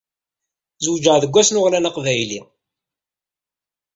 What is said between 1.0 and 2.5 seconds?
deg wass n uɣlan aqbayli.